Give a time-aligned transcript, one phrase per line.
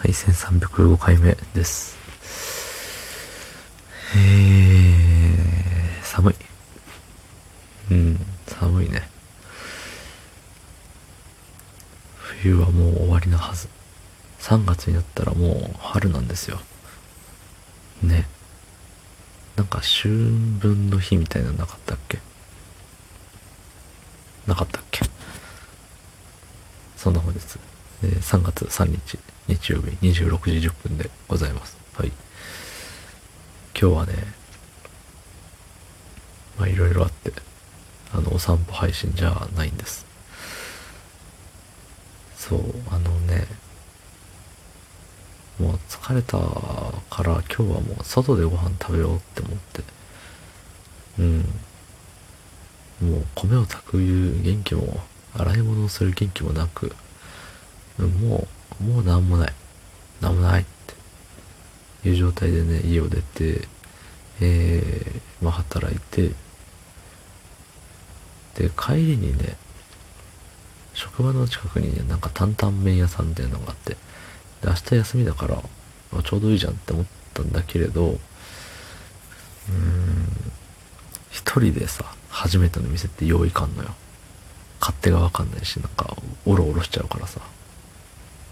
[0.00, 1.94] はい、1305回目です。
[4.16, 6.34] えー、寒い。
[7.90, 9.06] うん、寒いね。
[12.16, 13.68] 冬はもう終わりなはず。
[14.38, 16.58] 3月になったらもう春なんですよ。
[18.02, 18.26] ね。
[19.54, 22.20] なんか秋分の日みたいなのなかったっけ？
[24.46, 25.04] なかったっけ？
[26.96, 27.40] そんな本日、
[28.02, 31.76] えー、3月3日日曜日26時10分でございます。
[31.94, 32.12] はい。
[33.80, 34.14] 今日はね、
[36.58, 37.32] まあいろいろあって、
[38.12, 40.06] あの、お散歩配信じゃないんです。
[42.36, 42.60] そう、
[42.90, 43.46] あのね、
[45.58, 49.82] もう疲れたから今日はもう外でご飯食べようって思って、
[51.18, 51.38] うん。
[53.00, 53.98] もう米を炊く
[54.42, 55.00] 元気も、
[55.36, 56.94] 洗い物をする元気もなく、
[57.98, 58.48] も
[58.80, 59.52] う、もうなんもない。
[60.20, 60.64] なんもないっ
[62.02, 63.68] ていう状態でね、家を出て、
[64.40, 66.30] えー、まあ働いて、
[68.56, 69.56] で、帰りにね、
[70.94, 73.98] 職場の近くにね、なんか担々麺屋さんみたいなのがあって、で、
[74.64, 75.56] 明日休みだから、
[76.12, 80.26] まあ、ちょうどいいじゃんって思ったんだけれど、うーん、
[81.30, 83.94] 一人でさ、初めての店って用意かんのよ。
[84.80, 86.16] 勝手がわかんないし、なんか、
[86.46, 87.40] おろおろしちゃうからさ、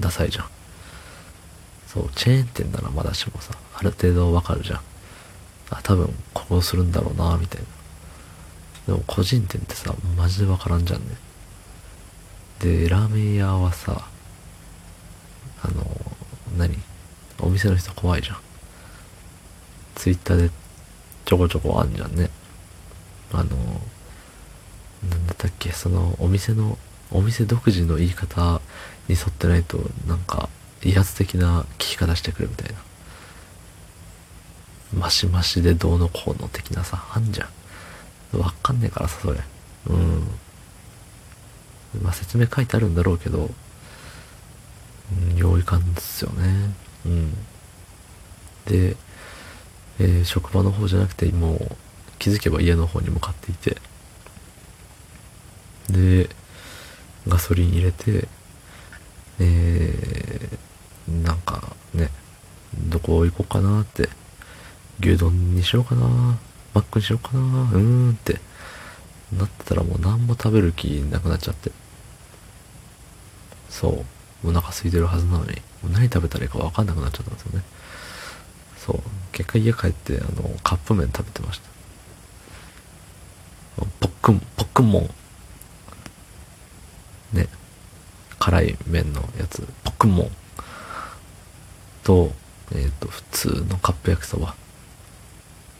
[0.00, 0.46] ダサいじゃん。
[1.86, 4.80] そう、チェーン店ならまだしもさ、ある程度わかるじゃん。
[5.70, 7.66] あ、多分、ここするんだろうな、みたいな。
[8.86, 11.16] でも、個人店ってさ、マジでわからんじゃんね。
[12.60, 14.06] で、ラーメン屋はさ、
[15.62, 15.84] あの、
[16.56, 16.78] 何？
[17.40, 18.36] お店の人怖いじゃん。
[19.94, 20.50] ツイッターで
[21.24, 22.30] ちょこちょこあんじゃんね。
[23.32, 23.44] あの、
[25.08, 26.78] なんだったっけ、そのお店の、
[27.12, 28.60] お店独自の言い方
[29.08, 30.48] に沿ってないと、なんか、
[30.82, 32.78] 威圧的な聞き方してくるみたいな。
[34.98, 37.48] マシマシでどうのこうの的なさ、あんじゃ
[38.36, 38.38] ん。
[38.38, 39.40] わかんねえからさ、それ。
[39.88, 40.26] うん。
[42.02, 43.50] まあ説明書いてあるんだろうけど、
[45.30, 46.74] うん、用意感ですよね。
[47.06, 47.32] うん。
[48.66, 48.96] で、
[49.98, 51.76] えー、職場の方じゃなくて、もう
[52.18, 53.76] 気づけば家の方に向かっていて、
[55.90, 56.28] で、
[57.28, 58.28] ガソリン入れて、
[59.38, 62.10] えー、なんかね、
[62.88, 64.08] どこ行こうかなって、
[65.00, 66.06] 牛丼にしようかな、
[66.74, 68.40] マックにしようかな、うーんって
[69.32, 71.70] なってたらもう何も食べる気なくなっちゃって。
[73.68, 74.04] そう。
[74.44, 77.64] お腹空いてるはずなのに、もう何食べたらいいか分かんなくなっちゃったんですよね。
[78.76, 79.00] そう。
[79.30, 81.68] 結果家帰って、あの、カップ麺食べてました。
[84.00, 85.10] ポックン、ポックンモン。
[87.32, 87.48] ね。
[88.38, 90.30] 辛い麺のやつ、ポクモン。
[92.02, 92.32] と、
[92.72, 94.54] えっ、ー、と、普通のカップ焼きそば。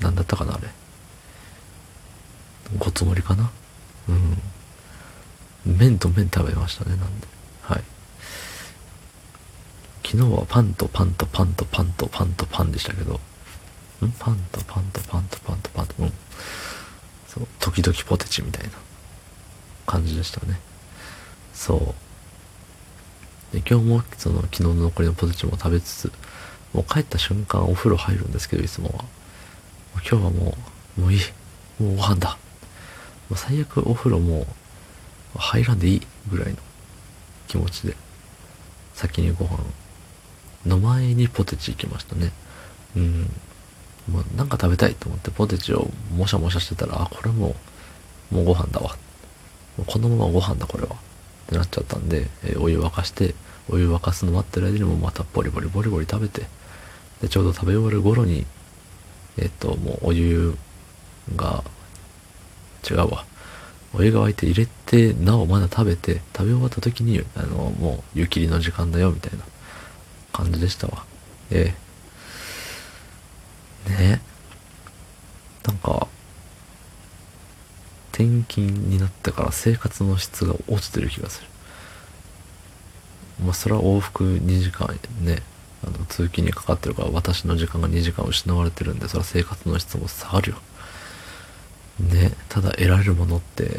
[0.00, 0.68] なんだったかな、あれ。
[2.76, 3.50] ごつ盛りかな
[4.08, 5.76] うん。
[5.78, 7.26] 麺と麺食べましたね、なんで。
[7.62, 7.82] はい。
[10.04, 13.18] 昨日はパンとパンとパンとパンとパンとパンでしたけど、ん？
[14.18, 16.12] パンとパンとパンとパンとパンと、うん。
[17.26, 18.70] そう、時々ポテチみたいな
[19.86, 20.58] 感じでしたね。
[21.58, 21.74] そ
[23.52, 23.52] う。
[23.52, 26.12] で、今日もその昨日の残りのポテチも食べつつ、
[26.72, 29.04] もう帰った瞬間お風呂入るんですけど、いつもは。
[29.94, 30.56] 今日はも
[30.96, 31.20] う、もういい。
[31.82, 32.38] もうご飯だ。
[33.28, 34.46] もう最悪お風呂も
[35.36, 36.58] 入らんでいいぐらいの
[37.48, 37.96] 気持ちで、
[38.94, 39.58] 先にご飯
[40.64, 42.30] の前にポテチ行きましたね。
[42.96, 43.22] うん。
[44.08, 47.56] もうなんか食べたいと思ってポテチをもしゃもしゃしてたら、あ、これも
[48.30, 48.96] う、もうご飯だわ。
[49.86, 51.07] このままご飯だこれは。
[51.48, 53.34] ってなっちゃったんで、えー、お湯沸かして、
[53.70, 56.46] お湯沸かすの待ってる間にもまたボリボリボリボリ食べて、
[57.22, 58.46] で、ちょうど食べ終わる頃に、
[59.38, 60.54] えっ、ー、と、もうお湯
[61.36, 61.64] が、
[62.88, 63.24] 違うわ。
[63.94, 69.44] お湯が沸いて入れて、なおまだ食べて、食べ終わった時に、あの、もう湯切りの時間だよ、みたいな
[70.32, 71.04] 感じでしたわ。
[71.50, 71.74] え
[73.86, 74.20] えね
[75.66, 76.06] なんか、
[78.18, 81.46] 転勤になってから生活の質が落ちてる気がする。
[83.44, 84.88] まあ、それは往復2時間
[85.22, 85.42] ね、
[85.84, 90.56] あの、通勤にかかってるから、私の時間が2時間失われてるんで、それは生活の質も下がるよ。
[92.00, 93.70] ね、ただ得られるものって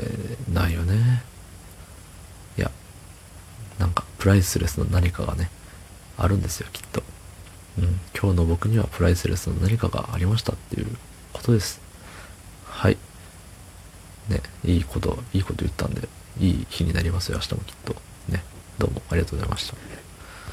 [0.54, 1.24] ないよね。
[2.58, 2.72] いや、
[3.78, 5.50] なんかプライスレスの何かがね、
[6.18, 7.04] あるんですよ、きっと。
[7.78, 10.88] うん、今日の僕にはプライスレスの何かがありましたっていう
[11.34, 11.82] ことです。
[12.66, 12.98] はい。
[14.30, 16.08] ね、いいこと、いいこと言ったんで、
[16.40, 17.96] いい日になりますよ、明日もきっと。
[18.30, 18.44] ね、
[18.78, 19.99] どうもありがとうございました。